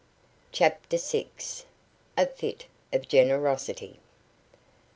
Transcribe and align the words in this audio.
CHAPTER 0.51 0.97
SIX. 0.97 1.65
A 2.17 2.25
FIT 2.25 2.65
OF 2.91 3.07
GENEROSITY. 3.07 3.99